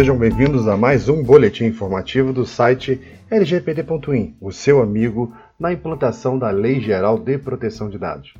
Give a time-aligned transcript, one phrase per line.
[0.00, 2.98] sejam bem-vindos a mais um boletim informativo do site
[3.30, 8.32] lgpd.in, o seu amigo na implantação da Lei Geral de Proteção de Dados.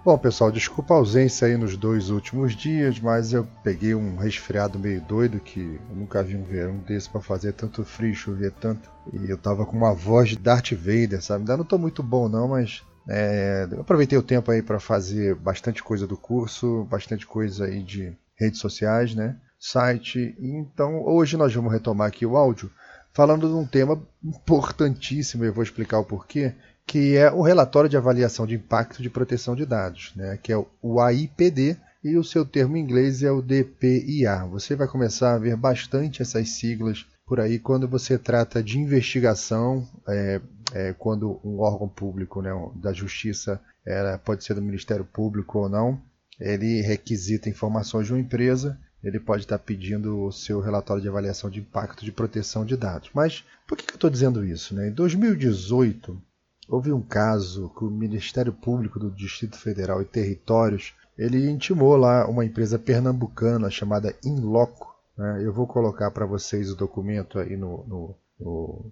[0.06, 4.78] Bom, pessoal, desculpa a ausência aí nos dois últimos dias, mas eu peguei um resfriado
[4.78, 8.88] meio doido que eu nunca vi um verão desse para fazer tanto frio, chover tanto.
[9.12, 11.40] E eu tava com uma voz de Darth Vader, sabe?
[11.40, 15.84] Ainda não tô muito bom não, mas é, aproveitei o tempo aí para fazer bastante
[15.84, 19.38] coisa do curso, bastante coisa aí de redes sociais, né?
[19.59, 20.36] Site.
[20.39, 22.72] Então, hoje nós vamos retomar aqui o áudio
[23.16, 26.53] falando de um tema importantíssimo, eu vou explicar o porquê,
[26.86, 30.66] que é o relatório de avaliação de impacto de proteção de dados, né, que é
[30.81, 34.45] o AIPD, e o seu termo em inglês é o DPIA.
[34.52, 39.88] Você vai começar a ver bastante essas siglas por aí quando você trata de investigação,
[40.08, 40.42] é,
[40.73, 45.69] é, quando um órgão público né, da justiça, ela pode ser do Ministério Público ou
[45.69, 46.02] não,
[46.40, 51.50] ele requisita informações de uma empresa, ele pode estar pedindo o seu relatório de avaliação
[51.50, 53.09] de impacto de proteção de dados.
[53.13, 54.74] Mas por que eu estou dizendo isso?
[54.74, 54.90] Né?
[54.90, 56.19] Em 2018,
[56.68, 62.28] Houve um caso que o Ministério Público do Distrito Federal e Territórios ele intimou lá
[62.28, 64.94] uma empresa pernambucana chamada Inloco.
[65.18, 65.42] Né?
[65.44, 68.92] Eu vou colocar para vocês o documento aí no, no, no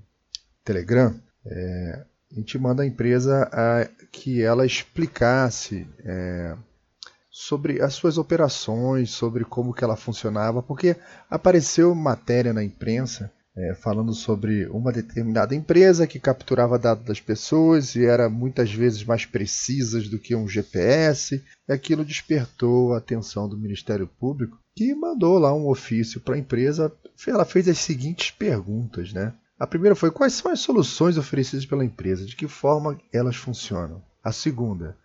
[0.64, 1.14] Telegram,
[1.46, 6.56] é, intimando a empresa a que ela explicasse é,
[7.30, 10.96] sobre as suas operações, sobre como que ela funcionava, porque
[11.30, 17.96] apareceu matéria na imprensa é, falando sobre uma determinada empresa que capturava dados das pessoas
[17.96, 21.44] e era muitas vezes mais precisas do que um GPS.
[21.68, 26.40] E aquilo despertou a atenção do Ministério Público, que mandou lá um ofício para a
[26.40, 26.92] empresa.
[27.28, 29.34] Ela fez as seguintes perguntas, né?
[29.60, 34.02] A primeira foi quais são as soluções oferecidas pela empresa, de que forma elas funcionam.
[34.24, 34.98] A segunda,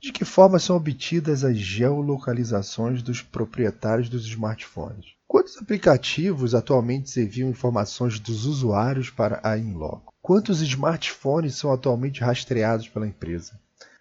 [0.00, 5.13] de que forma são obtidas as geolocalizações dos proprietários dos smartphones.
[5.26, 10.12] Quantos aplicativos atualmente enviam informações dos usuários para a Inloco?
[10.22, 13.58] Quantos smartphones são atualmente rastreados pela empresa?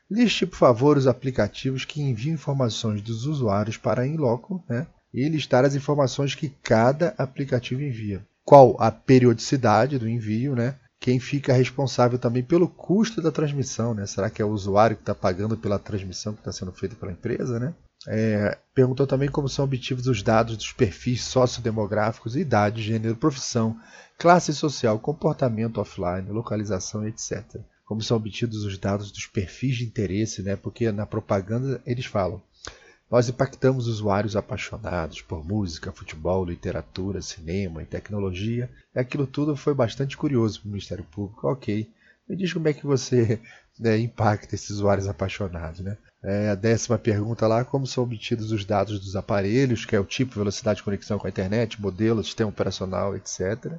[0.09, 4.85] Liste, por favor, os aplicativos que enviam informações dos usuários para a Inloco né?
[5.13, 8.25] e listar as informações que cada aplicativo envia.
[8.45, 10.75] Qual a periodicidade do envio, né?
[11.03, 14.06] quem fica responsável também pelo custo da transmissão, né?
[14.06, 17.12] Será que é o usuário que está pagando pela transmissão que está sendo feita pela
[17.12, 17.73] empresa, né?
[18.07, 23.79] É, perguntou também como são obtidos os dados dos perfis sociodemográficos, idade, gênero, profissão,
[24.17, 27.43] classe social, comportamento offline, localização, etc.
[27.85, 30.55] Como são obtidos os dados dos perfis de interesse, né?
[30.55, 32.41] porque na propaganda eles falam.
[33.09, 38.71] Nós impactamos usuários apaixonados por música, futebol, literatura, cinema e tecnologia.
[38.95, 41.47] Aquilo tudo foi bastante curioso para o Ministério Público.
[41.47, 41.91] Ok,
[42.27, 43.39] me diz como é que você
[43.79, 45.81] né, impacta esses usuários apaixonados.
[45.81, 45.95] Né?
[46.23, 50.06] É, a décima pergunta lá, como são obtidos os dados dos aparelhos, que é o
[50.06, 53.74] tipo, velocidade de conexão com a internet, modelo, sistema operacional, etc.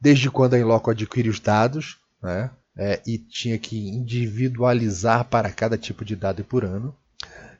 [0.00, 2.50] Desde quando a Inloco adquire os dados, né?
[2.78, 6.94] É, e tinha que individualizar para cada tipo de dado e por ano.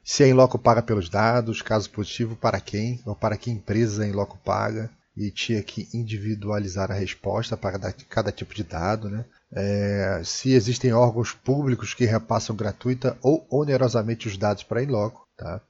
[0.05, 4.09] Se a Inloco paga pelos dados, caso positivo, para quem, ou para que empresa a
[4.09, 9.25] Inloco paga, e tinha que individualizar a resposta para cada tipo de dado, né?
[9.53, 15.27] É, se existem órgãos públicos que repassam gratuita ou onerosamente os dados para a Inloco,
[15.37, 15.61] tá?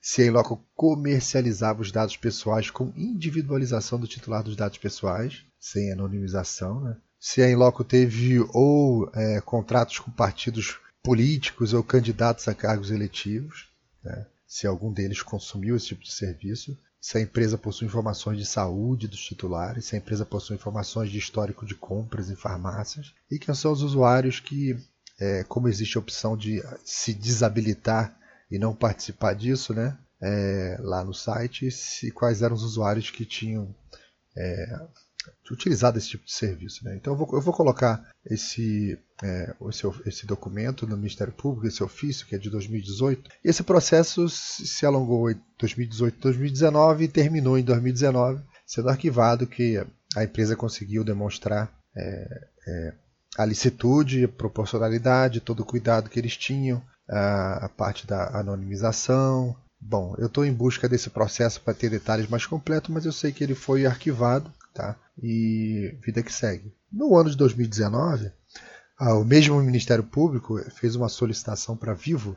[0.00, 5.90] se a Inloco comercializava os dados pessoais com individualização do titular dos dados pessoais, sem
[5.90, 6.96] anonimização, né?
[7.18, 13.68] se a Inloco teve ou é, contratos com partidos políticos ou candidatos a cargos eletivos,
[14.04, 14.26] né?
[14.46, 19.06] se algum deles consumiu esse tipo de serviço, se a empresa possui informações de saúde
[19.06, 23.54] dos titulares, se a empresa possui informações de histórico de compras em farmácias e quem
[23.54, 24.76] são os usuários que,
[25.20, 28.18] é, como existe a opção de se desabilitar
[28.50, 29.96] e não participar disso, né?
[30.20, 33.72] é, lá no site se, quais eram os usuários que tinham
[34.36, 34.66] é,
[35.50, 36.84] utilizado esse tipo de serviço.
[36.84, 36.96] Né?
[36.96, 41.82] Então eu vou, eu vou colocar esse, é, esse, esse, documento no Ministério Público, esse
[41.82, 43.30] ofício que é de 2018.
[43.44, 49.84] Esse processo se alongou em 2018 2019 e terminou em 2019, sendo arquivado que
[50.16, 52.94] a empresa conseguiu demonstrar é, é,
[53.38, 59.56] a licitude, a proporcionalidade, todo o cuidado que eles tinham, a, a parte da anonimização.
[59.80, 63.30] Bom, eu estou em busca desse processo para ter detalhes mais completos, mas eu sei
[63.30, 64.94] que ele foi arquivado Tá?
[65.22, 66.70] E vida que segue.
[66.92, 68.30] No ano de 2019,
[69.00, 72.36] o mesmo Ministério Público fez uma solicitação para Vivo,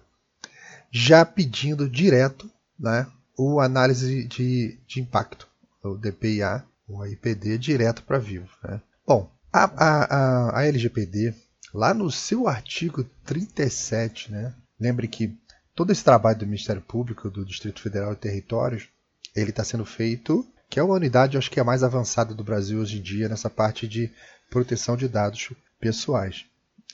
[0.89, 2.49] já pedindo direto
[2.79, 3.05] né,
[3.37, 5.49] o análise de, de impacto,
[5.83, 8.47] o DPIA, o IPD, direto para Vivo.
[8.63, 8.81] Né?
[9.05, 11.33] Bom, a, a, a, LGPD,
[11.73, 15.37] lá no seu artigo 37, né, lembre que
[15.75, 18.87] todo esse trabalho do Ministério Público, do Distrito Federal e Territórios,
[19.35, 22.43] ele está sendo feito que é uma unidade, acho que é a mais avançada do
[22.43, 24.11] Brasil hoje em dia nessa parte de
[24.49, 26.45] proteção de dados pessoais.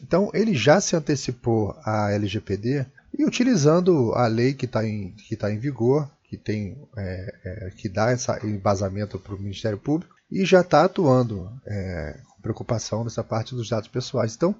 [0.02, 2.86] Então, ele já se antecipou à LGPD
[3.18, 7.70] e utilizando a lei que está em, que tá em vigor, que, tem, é, é,
[7.72, 13.04] que dá esse embasamento para o Ministério Público, e já está atuando é, com preocupação
[13.04, 14.36] nessa parte dos dados pessoais.
[14.36, 14.56] Então,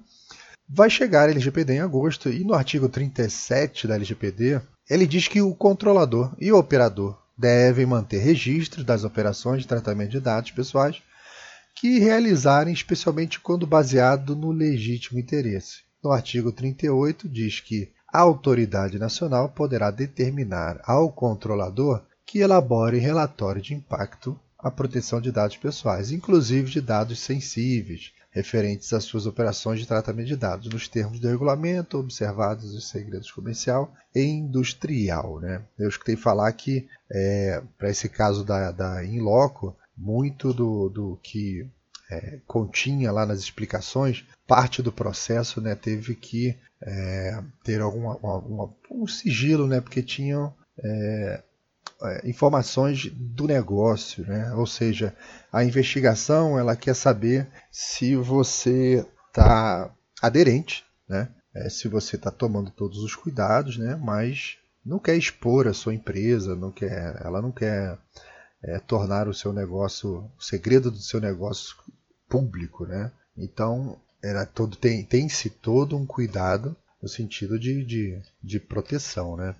[0.68, 5.42] vai chegar a LGPD em agosto, e no artigo 37 da LGPD, ele diz que
[5.42, 11.02] o controlador e o operador devem manter registros das operações de tratamento de dados pessoais
[11.74, 15.80] que realizarem, especialmente quando baseado no legítimo interesse.
[16.02, 23.60] No artigo 38 diz que a autoridade nacional poderá determinar ao controlador que elabore relatório
[23.60, 29.80] de impacto à proteção de dados pessoais, inclusive de dados sensíveis, referentes às suas operações
[29.80, 35.40] de tratamento de dados, nos termos do regulamento, observados os segredos comercial e industrial.
[35.40, 35.62] Né?
[35.78, 41.66] Eu escutei falar que, é, para esse caso da, da Inloco, muito do, do que
[42.10, 48.70] é, continha lá nas explicações, parte do processo né, teve que é, ter alguma, uma,
[48.90, 51.42] um sigilo, né, porque tinham é,
[52.24, 54.52] informações do negócio, né?
[54.54, 55.14] ou seja,
[55.52, 59.90] a investigação ela quer saber se você está
[60.20, 61.28] aderente, né?
[61.54, 63.96] É, se você está tomando todos os cuidados, né?
[63.96, 67.98] mas não quer expor a sua empresa, não quer, ela não quer
[68.62, 71.76] é, tornar o seu negócio, o segredo do seu negócio
[72.28, 72.84] público.
[72.84, 73.10] Né?
[73.36, 79.36] Então, era todo, tem, tem-se todo um cuidado no sentido de, de, de proteção.
[79.36, 79.54] Né?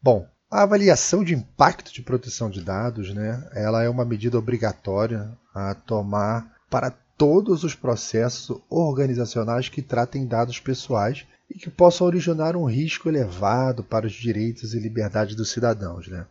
[0.00, 5.32] Bom, a avaliação de impacto de proteção de dados, né, ela é uma medida obrigatória
[5.54, 12.54] a tomar para todos os processos organizacionais que tratem dados pessoais e que possam originar
[12.54, 16.06] um risco elevado para os direitos e liberdades dos cidadãos.
[16.06, 16.26] Né?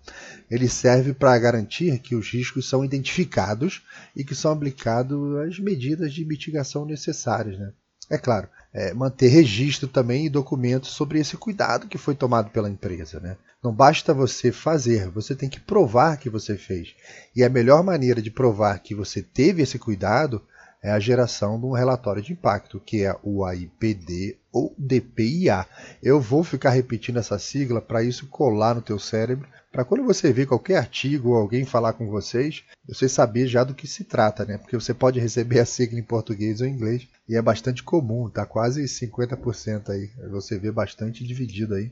[0.51, 3.81] Ele serve para garantir que os riscos são identificados
[4.15, 7.57] e que são aplicadas as medidas de mitigação necessárias.
[7.57, 7.73] Né?
[8.09, 12.69] É claro, é, manter registro também e documentos sobre esse cuidado que foi tomado pela
[12.69, 13.19] empresa.
[13.19, 13.37] Né?
[13.63, 16.95] Não basta você fazer, você tem que provar que você fez.
[17.35, 20.41] E a melhor maneira de provar que você teve esse cuidado
[20.83, 25.65] é a geração de um relatório de impacto, que é o AIPD ou DPIA.
[26.01, 30.33] Eu vou ficar repetindo essa sigla para isso colar no teu cérebro, para quando você
[30.33, 34.43] ver qualquer artigo ou alguém falar com vocês, você saber já do que se trata,
[34.43, 34.57] né?
[34.57, 38.29] Porque você pode receber a sigla em português ou em inglês e é bastante comum,
[38.29, 40.09] tá quase 50% aí.
[40.29, 41.91] Você vê bastante dividido aí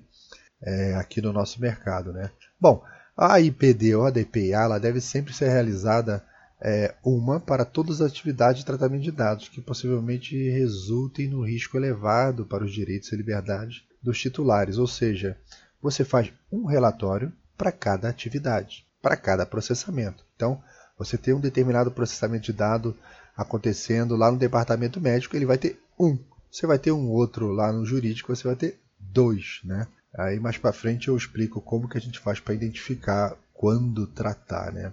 [0.62, 2.32] é, aqui no nosso mercado, né?
[2.60, 2.84] Bom,
[3.16, 6.24] a IPD ou a DPIA ela deve sempre ser realizada
[6.62, 11.78] é, uma para todas as atividades de tratamento de dados que possivelmente resultem no risco
[11.78, 15.38] elevado para os direitos e liberdades dos titulares, ou seja,
[15.82, 20.26] você faz um relatório para cada atividade, para cada processamento.
[20.36, 20.62] Então,
[20.98, 22.96] você tem um determinado processamento de dado
[23.36, 26.18] acontecendo lá no departamento médico, ele vai ter um.
[26.52, 29.88] Você vai ter um outro lá no jurídico, você vai ter dois, né?
[30.18, 34.74] Aí mais para frente eu explico como que a gente faz para identificar quando tratar,
[34.74, 34.92] né?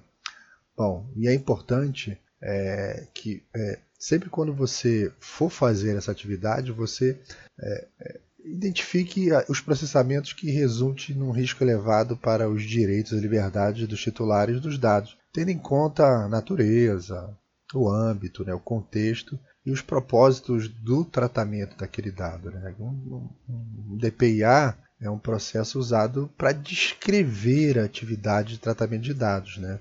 [0.76, 7.18] Bom, e é importante é, que é, sempre quando você for fazer essa atividade, você
[7.58, 13.88] é, é identifique os processamentos que resultem num risco elevado para os direitos e liberdades
[13.88, 17.36] dos titulares dos dados, tendo em conta a natureza,
[17.74, 22.50] o âmbito, né, o contexto e os propósitos do tratamento daquele dado.
[22.50, 22.74] Né?
[22.78, 29.58] Um, um DPIA é um processo usado para descrever a atividade de tratamento de dados,
[29.58, 29.78] né?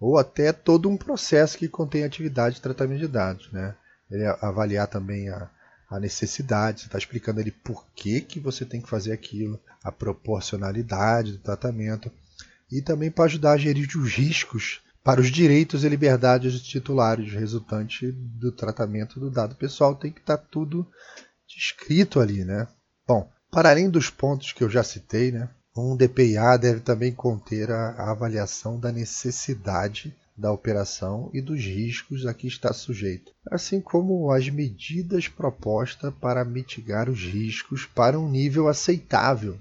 [0.00, 3.50] Ou até todo um processo que contém atividade de tratamento de dados.
[3.52, 3.74] Né?
[4.10, 5.50] Ele avaliar também a,
[5.90, 9.90] a necessidade, você está explicando ele por que, que você tem que fazer aquilo, a
[9.90, 12.10] proporcionalidade do tratamento.
[12.70, 17.32] e também para ajudar a gerir os riscos para os direitos e liberdades dos titulares
[17.32, 19.94] resultante do tratamento do dado pessoal.
[19.94, 20.86] Tem que estar tá tudo
[21.48, 22.68] descrito ali, né?
[23.06, 25.48] Bom, para além dos pontos que eu já citei, né,
[25.78, 32.32] um DPIA deve também conter a, avaliação da necessidade da operação e dos riscos a
[32.32, 38.68] que está sujeito, assim como as medidas propostas para mitigar os riscos para um nível
[38.68, 39.58] aceitável.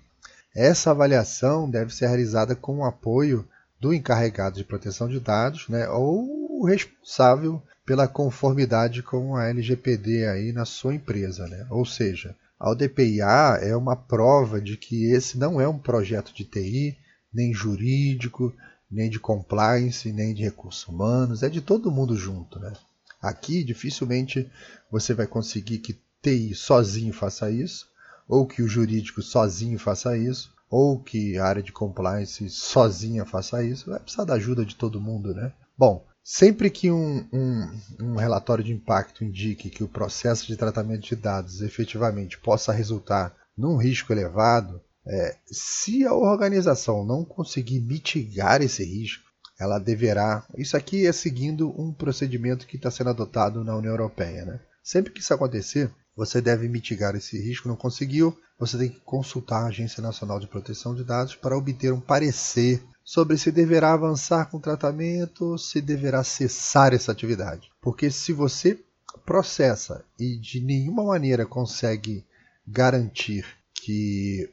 [0.55, 3.47] Essa avaliação deve ser realizada com o apoio
[3.79, 10.27] do encarregado de proteção de dados né, ou o responsável pela conformidade com a LGPD
[10.27, 11.47] aí na sua empresa.
[11.47, 11.65] Né?
[11.69, 16.43] Ou seja, a ODPIA é uma prova de que esse não é um projeto de
[16.43, 16.97] TI,
[17.31, 18.53] nem jurídico,
[18.89, 22.59] nem de compliance, nem de recursos humanos, é de todo mundo junto.
[22.59, 22.73] Né?
[23.21, 24.49] Aqui dificilmente
[24.91, 27.87] você vai conseguir que TI sozinho faça isso,
[28.27, 33.63] ou que o jurídico sozinho faça isso, ou que a área de compliance sozinha faça
[33.63, 35.53] isso, vai precisar da ajuda de todo mundo, né?
[35.77, 41.07] Bom, sempre que um, um, um, relatório de impacto indique que o processo de tratamento
[41.07, 48.61] de dados efetivamente possa resultar num risco elevado, é, se a organização não conseguir mitigar
[48.61, 49.23] esse risco,
[49.57, 50.45] ela deverá.
[50.57, 54.43] Isso aqui é seguindo um procedimento que está sendo adotado na União Europeia.
[54.43, 54.59] Né?
[54.83, 57.69] Sempre que isso acontecer, você deve mitigar esse risco.
[57.69, 61.93] Não conseguiu, você tem que consultar a Agência Nacional de Proteção de Dados para obter
[61.93, 67.71] um parecer sobre se deverá avançar com o tratamento se deverá cessar essa atividade.
[67.81, 68.77] Porque se você
[69.25, 72.25] processa e de nenhuma maneira consegue
[72.67, 74.49] garantir que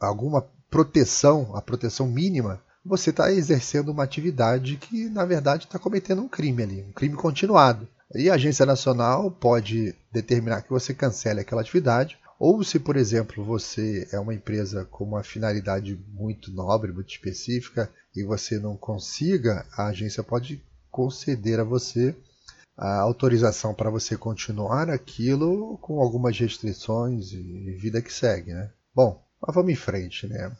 [0.00, 6.22] alguma proteção, a proteção mínima, você está exercendo uma atividade que, na verdade, está cometendo
[6.22, 7.86] um crime ali, um crime continuado.
[8.14, 13.44] E a agência nacional pode determinar que você cancele aquela atividade, ou se, por exemplo,
[13.44, 19.66] você é uma empresa com uma finalidade muito nobre, muito específica, e você não consiga,
[19.72, 22.14] a agência pode conceder a você
[22.76, 28.70] a autorização para você continuar aquilo com algumas restrições e vida que segue, né?
[28.94, 30.56] Bom, mas vamos em frente, né?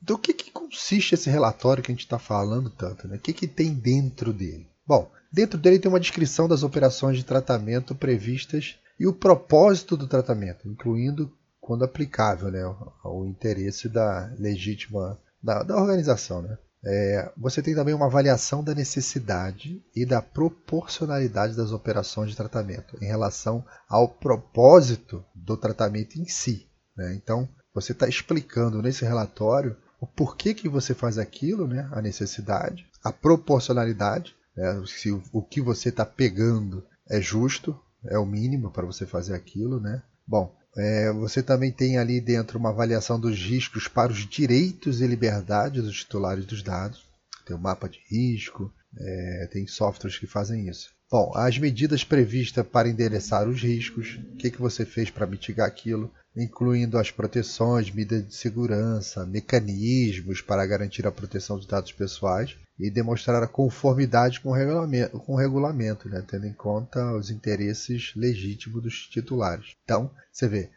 [0.00, 3.16] Do que, que consiste esse relatório que a gente está falando tanto, né?
[3.16, 4.66] O que, que tem dentro dele?
[4.86, 10.06] Bom, Dentro dele tem uma descrição das operações de tratamento previstas e o propósito do
[10.06, 12.62] tratamento, incluindo, quando aplicável, né,
[13.04, 16.42] o interesse da legítima da, da organização.
[16.42, 16.58] Né?
[16.84, 22.96] É, você tem também uma avaliação da necessidade e da proporcionalidade das operações de tratamento
[23.00, 26.68] em relação ao propósito do tratamento em si.
[26.96, 27.14] Né?
[27.14, 31.88] Então, você está explicando nesse relatório o porquê que você faz aquilo, né?
[31.92, 34.82] a necessidade, a proporcionalidade né?
[34.86, 39.34] Se o, o que você está pegando é justo, é o mínimo para você fazer
[39.34, 40.02] aquilo, né?
[40.26, 45.06] Bom, é, você também tem ali dentro uma avaliação dos riscos para os direitos e
[45.06, 47.06] liberdades dos titulares dos dados.
[47.44, 50.90] Tem o um mapa de risco, é, tem softwares que fazem isso.
[51.10, 55.66] Bom, as medidas previstas para endereçar os riscos, o que, que você fez para mitigar
[55.66, 62.56] aquilo, incluindo as proteções, medidas de segurança, mecanismos para garantir a proteção de dados pessoais
[62.78, 67.30] e demonstrar a conformidade com o regulamento, com o regulamento né, tendo em conta os
[67.30, 69.76] interesses legítimos dos titulares.
[69.84, 70.70] Então, você vê,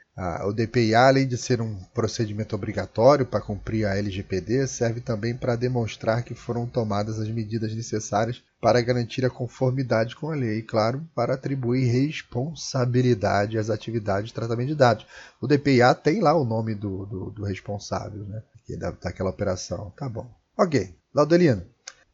[0.45, 5.57] o DPIA, além de ser um procedimento obrigatório para cumprir a LGPD, serve também para
[5.57, 10.63] demonstrar que foram tomadas as medidas necessárias para garantir a conformidade com a lei e,
[10.63, 15.05] claro, para atribuir responsabilidade às atividades de tratamento de dados.
[15.41, 18.41] O DPIA tem lá o nome do, do, do responsável né,
[18.77, 19.91] da, daquela operação.
[19.97, 20.29] Tá bom.
[20.57, 20.95] Ok.
[21.13, 21.65] Laudelino,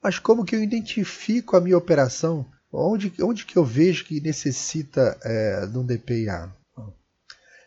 [0.01, 2.46] mas como que eu identifico a minha operação?
[2.74, 6.51] Onde, onde que eu vejo que necessita é, de um DPIA?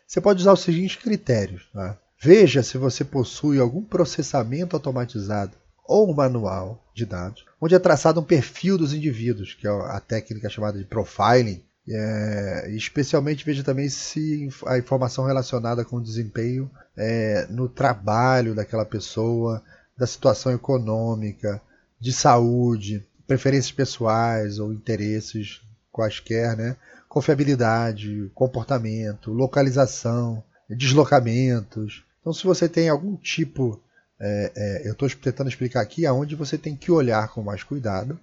[0.07, 1.67] Você pode usar os seguintes critérios.
[1.73, 1.97] Tá?
[2.21, 5.57] Veja se você possui algum processamento automatizado
[5.87, 10.49] ou manual de dados, onde é traçado um perfil dos indivíduos, que é a técnica
[10.49, 11.63] chamada de profiling.
[11.87, 18.85] É, especialmente veja também se a informação relacionada com o desempenho é, no trabalho daquela
[18.85, 19.63] pessoa,
[19.95, 21.61] da situação econômica,
[21.99, 26.75] de saúde, preferências pessoais ou interesses quaisquer, né?
[27.15, 32.03] Confiabilidade, comportamento, localização, deslocamentos.
[32.19, 33.81] Então, se você tem algum tipo,
[34.19, 38.19] é, é, eu estou tentando explicar aqui aonde você tem que olhar com mais cuidado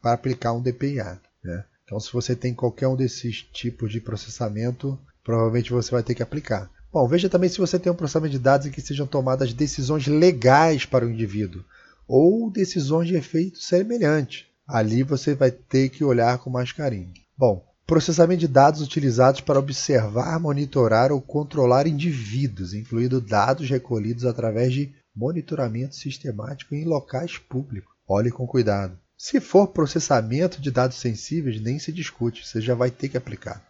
[0.00, 1.20] para aplicar um DPIA.
[1.42, 1.64] Né?
[1.84, 6.22] Então, se você tem qualquer um desses tipos de processamento, provavelmente você vai ter que
[6.22, 6.70] aplicar.
[6.92, 10.06] Bom, veja também se você tem um processamento de dados em que sejam tomadas decisões
[10.06, 11.64] legais para o indivíduo
[12.06, 14.46] ou decisões de efeito semelhante.
[14.68, 17.12] Ali você vai ter que olhar com mais carinho.
[17.36, 24.72] Bom, processamento de dados utilizados para observar, monitorar ou controlar indivíduos, incluindo dados recolhidos através
[24.72, 27.94] de monitoramento sistemático em locais públicos.
[28.06, 28.98] Olhe com cuidado.
[29.16, 33.64] Se for processamento de dados sensíveis, nem se discute, você já vai ter que aplicar.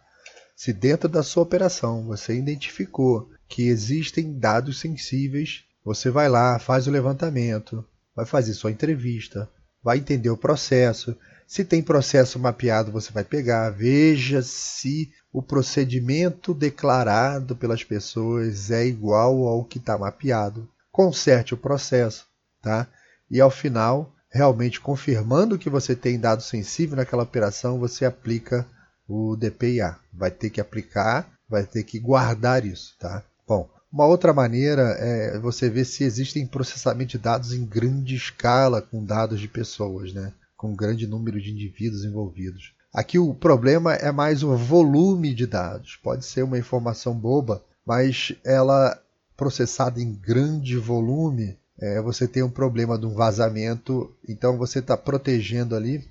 [0.55, 6.87] Se dentro da sua operação você identificou que existem dados sensíveis, você vai lá, faz
[6.87, 9.49] o levantamento, vai fazer sua entrevista,
[9.83, 11.15] vai entender o processo.
[11.47, 18.85] Se tem processo mapeado, você vai pegar, veja se o procedimento declarado pelas pessoas é
[18.85, 20.67] igual ao que está mapeado.
[20.91, 22.25] Conserte o processo,
[22.61, 22.87] tá?
[23.29, 28.67] E ao final, realmente confirmando que você tem dado sensível naquela operação, você aplica
[29.07, 29.97] o DPIA.
[30.13, 33.23] Vai ter que aplicar, vai ter que guardar isso, tá?
[33.47, 38.81] Bom, uma outra maneira é você ver se existem processamento de dados em grande escala
[38.81, 40.33] com dados de pessoas, né?
[40.55, 42.73] com um grande número de indivíduos envolvidos.
[42.93, 45.99] Aqui o problema é mais o volume de dados.
[46.01, 48.99] Pode ser uma informação boba, mas ela
[49.35, 54.11] processada em grande volume, é, você tem um problema de um vazamento.
[54.27, 56.03] Então você está protegendo ali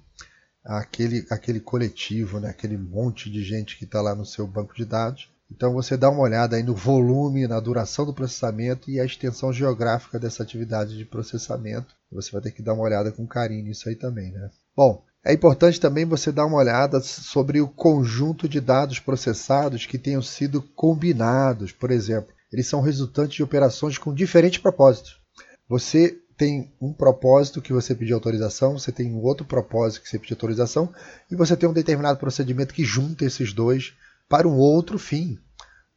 [0.64, 2.50] aquele, aquele coletivo, né?
[2.50, 5.28] aquele monte de gente que está lá no seu banco de dados.
[5.50, 9.52] Então você dá uma olhada aí no volume, na duração do processamento e a extensão
[9.52, 11.94] geográfica dessa atividade de processamento.
[12.10, 14.50] Você vai ter que dar uma olhada com carinho nisso aí também, né?
[14.76, 19.98] Bom, é importante também você dar uma olhada sobre o conjunto de dados processados que
[19.98, 21.72] tenham sido combinados.
[21.72, 25.20] Por exemplo, eles são resultantes de operações com diferentes propósitos.
[25.68, 30.18] Você tem um propósito que você pediu autorização, você tem um outro propósito que você
[30.18, 30.92] pediu autorização,
[31.30, 33.94] e você tem um determinado procedimento que junta esses dois
[34.28, 35.38] para um outro fim.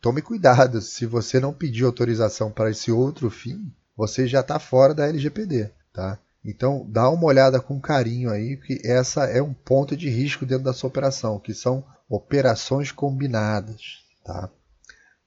[0.01, 4.93] Tome cuidado, se você não pedir autorização para esse outro fim, você já está fora
[4.93, 6.17] da LGPD, tá?
[6.43, 10.63] Então dá uma olhada com carinho aí, porque essa é um ponto de risco dentro
[10.63, 14.49] da sua operação, que são operações combinadas, tá?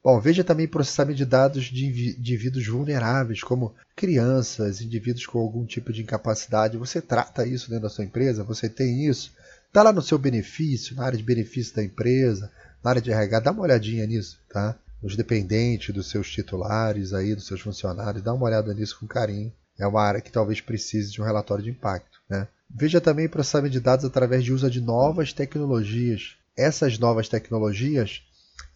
[0.03, 1.87] Bom, veja também processamento de dados de
[2.19, 6.77] indivíduos vulneráveis, como crianças, indivíduos com algum tipo de incapacidade.
[6.77, 8.43] Você trata isso dentro da sua empresa?
[8.43, 9.33] Você tem isso?
[9.69, 12.51] Está lá no seu benefício, na área de benefício da empresa,
[12.83, 13.41] na área de RH?
[13.41, 14.77] Dá uma olhadinha nisso, tá?
[15.03, 19.53] Os dependentes dos seus titulares aí, dos seus funcionários, dá uma olhada nisso com carinho.
[19.79, 22.47] É uma área que talvez precise de um relatório de impacto, né?
[22.75, 26.37] Veja também processamento de dados através de uso de novas tecnologias.
[26.57, 28.23] Essas novas tecnologias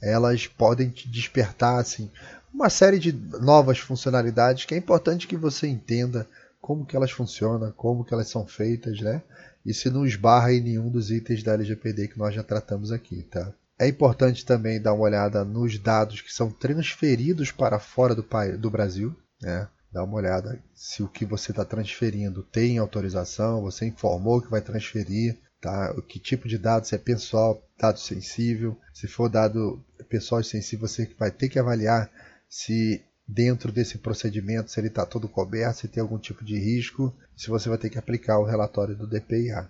[0.01, 2.11] elas podem te despertar assim,
[2.53, 6.27] uma série de novas funcionalidades que é importante que você entenda
[6.61, 9.23] como que elas funcionam, como que elas são feitas, né?
[9.65, 13.23] E se não esbarra em nenhum dos itens da LGPD que nós já tratamos aqui,
[13.31, 13.53] tá?
[13.79, 18.25] É importante também dar uma olhada nos dados que são transferidos para fora do,
[18.59, 19.69] do Brasil, né?
[19.93, 24.61] Dá uma olhada se o que você está transferindo tem autorização, você informou que vai
[24.61, 25.95] transferir, tá?
[26.09, 28.79] Que tipo de dados é pessoal, dado sensível.
[28.93, 32.11] Se for dado pessoal sensível, você vai ter que avaliar
[32.49, 37.15] se dentro desse procedimento se ele está todo coberto, se tem algum tipo de risco,
[37.37, 39.69] se você vai ter que aplicar o relatório do DPIA.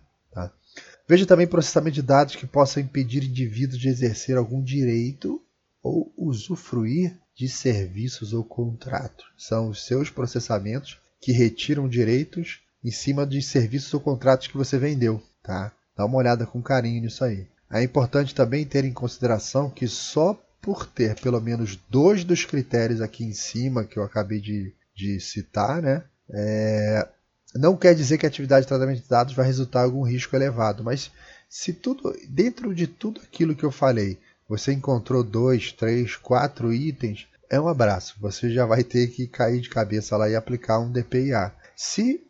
[1.09, 5.41] Veja também processamento de dados que possa impedir indivíduos de exercer algum direito
[5.83, 9.27] ou usufruir de serviços ou contratos.
[9.39, 14.79] São os seus processamentos que retiram direitos em cima de serviços ou contratos que você
[14.79, 15.23] vendeu.
[15.43, 15.73] Tá?
[15.97, 17.47] Dá uma olhada com carinho nisso aí.
[17.71, 23.01] É importante também ter em consideração que só por ter pelo menos dois dos critérios
[23.01, 27.09] aqui em cima que eu acabei de, de citar, né, é,
[27.59, 30.35] não quer dizer que a atividade de tratamento de dados vai resultar em algum risco
[30.35, 31.11] elevado, mas
[31.49, 37.27] se tudo dentro de tudo aquilo que eu falei, você encontrou dois, três, quatro itens,
[37.49, 38.17] é um abraço.
[38.21, 41.53] Você já vai ter que cair de cabeça lá e aplicar um DPIA.
[41.75, 42.25] Se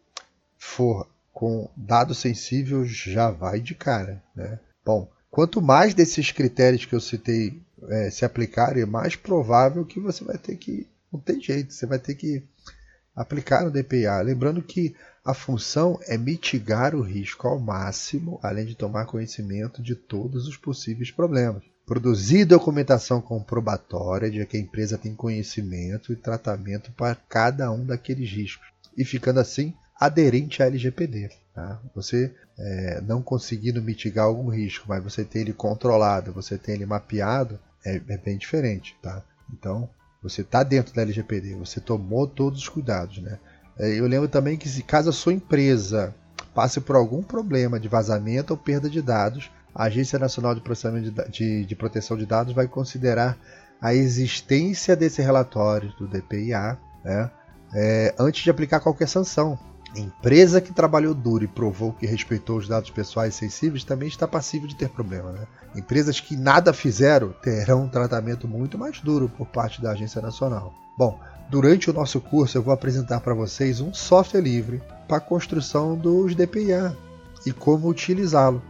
[0.58, 4.22] for com dado sensível já vai de cara.
[4.34, 4.58] Né?
[4.84, 10.24] Bom, quanto mais desses critérios que eu citei é, se aplicarem, mais provável que você
[10.24, 10.88] vai ter que.
[11.12, 12.42] Não tem jeito, você vai ter que
[13.14, 14.20] aplicar no DPA.
[14.22, 14.94] Lembrando que
[15.26, 20.56] a função é mitigar o risco ao máximo, além de tomar conhecimento de todos os
[20.56, 21.64] possíveis problemas.
[21.84, 28.30] Produzir documentação comprobatória de que a empresa tem conhecimento e tratamento para cada um daqueles
[28.30, 28.68] riscos.
[28.96, 31.28] E ficando assim aderente à LGPD.
[31.52, 31.80] Tá?
[31.92, 36.86] Você é, não conseguindo mitigar algum risco, mas você tem ele controlado, você tem ele
[36.86, 38.96] mapeado, é, é bem diferente.
[39.02, 39.24] Tá?
[39.52, 39.90] Então,
[40.22, 43.18] você está dentro da LGPD, você tomou todos os cuidados.
[43.18, 43.40] Né?
[43.78, 46.14] É, eu lembro também que se caso a sua empresa
[46.54, 51.10] passe por algum problema de vazamento ou perda de dados, a Agência Nacional de, Processamento
[51.10, 53.36] de, de, de Proteção de Dados vai considerar
[53.80, 57.30] a existência desse relatório do DPIA né,
[57.74, 59.58] é, antes de aplicar qualquer sanção.
[59.94, 64.66] Empresa que trabalhou duro e provou que respeitou os dados pessoais sensíveis também está passível
[64.66, 65.32] de ter problema.
[65.32, 65.46] Né?
[65.74, 70.74] Empresas que nada fizeram terão um tratamento muito mais duro por parte da Agência Nacional.
[70.98, 75.20] Bom, Durante o nosso curso, eu vou apresentar para vocês um software livre para a
[75.20, 76.96] construção dos DPIA
[77.46, 78.61] e como utilizá-lo.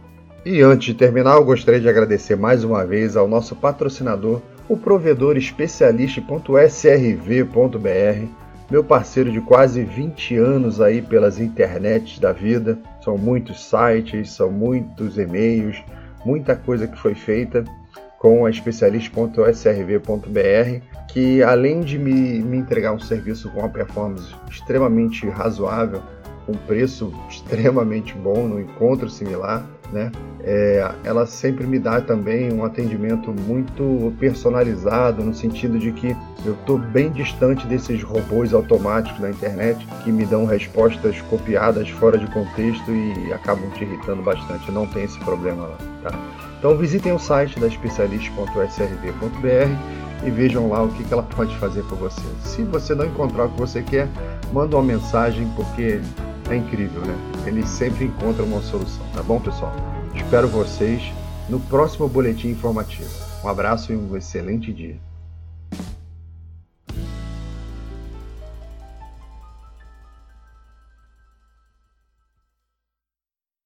[0.45, 4.77] E antes de terminar, eu gostaria de agradecer mais uma vez ao nosso patrocinador, o
[4.77, 8.27] provedor especialista.srv.br,
[8.69, 12.77] meu parceiro de quase 20 anos aí pelas internets da vida.
[13.03, 15.83] São muitos sites, são muitos e-mails,
[16.23, 17.65] muita coisa que foi feita
[18.19, 25.29] com a especialista.srv.br, que além de me, me entregar um serviço com uma performance extremamente
[25.29, 26.01] razoável,
[26.47, 30.11] um preço extremamente bom, no encontro similar, né?
[30.43, 36.53] É, ela sempre me dá também um atendimento muito personalizado, no sentido de que eu
[36.53, 42.27] estou bem distante desses robôs automáticos da internet que me dão respostas copiadas fora de
[42.27, 44.71] contexto e acabam te irritando bastante.
[44.71, 45.77] Não tem esse problema lá.
[46.03, 46.46] Tá?
[46.57, 51.97] Então visitem o site da especialista.srv.br e vejam lá o que ela pode fazer por
[51.97, 52.21] você.
[52.43, 54.07] Se você não encontrar o que você quer,
[54.51, 56.01] manda uma mensagem porque
[56.49, 57.15] é incrível, né?
[57.45, 59.75] Eles sempre encontram uma solução, tá bom, pessoal?
[60.15, 61.03] Espero vocês
[61.47, 63.09] no próximo boletim informativo.
[63.43, 64.95] Um abraço e um excelente dia.